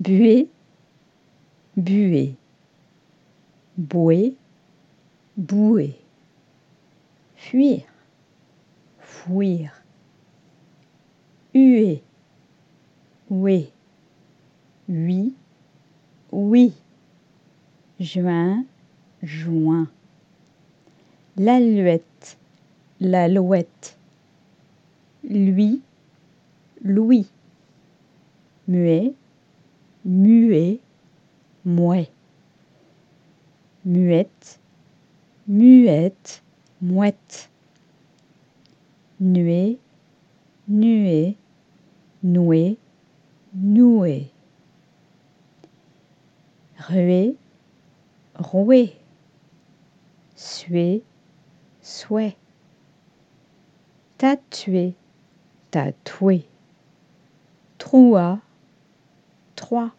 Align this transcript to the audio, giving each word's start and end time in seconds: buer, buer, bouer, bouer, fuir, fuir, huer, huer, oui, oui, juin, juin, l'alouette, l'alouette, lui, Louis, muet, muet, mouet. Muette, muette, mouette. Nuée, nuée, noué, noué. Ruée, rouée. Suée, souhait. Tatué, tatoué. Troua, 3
buer, 0.00 0.48
buer, 1.76 2.34
bouer, 3.76 4.34
bouer, 5.36 5.96
fuir, 7.36 7.82
fuir, 9.00 9.72
huer, 11.52 12.02
huer, 13.28 13.72
oui, 14.88 15.34
oui, 16.30 16.72
juin, 17.98 18.64
juin, 19.22 19.88
l'alouette, 21.36 22.38
l'alouette, 23.00 23.96
lui, 25.24 25.82
Louis, 26.84 27.26
muet, 28.68 29.12
muet, 30.08 30.80
mouet. 31.66 32.08
Muette, 33.84 34.58
muette, 35.46 36.42
mouette. 36.80 37.50
Nuée, 39.20 39.78
nuée, 40.66 41.36
noué, 42.22 42.78
noué. 43.52 44.30
Ruée, 46.78 47.36
rouée. 48.34 48.94
Suée, 50.36 51.02
souhait. 51.82 52.36
Tatué, 54.16 54.94
tatoué. 55.70 56.46
Troua, 57.76 58.40
3 59.58 59.90